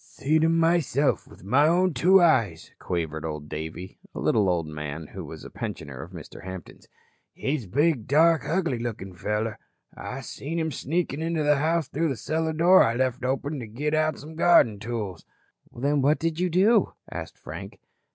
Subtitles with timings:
[0.03, 5.05] "Seed him myself with my own two eyes," quavered Old Davey, a little old man
[5.05, 6.43] who was a pensioner of Mr.
[6.43, 6.87] Hampton's.
[7.33, 9.59] "He's a big dark ugly lookin' feller.
[9.95, 13.59] I seed him a sneakin' into the house through the cellar door I left open
[13.59, 15.23] to git out some garden tools."
[15.71, 17.79] "Then what did you do?" asked Frank.